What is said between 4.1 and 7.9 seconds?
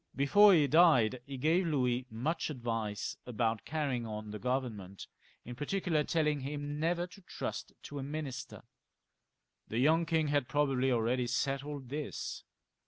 the Government, in particular, telling him never to trust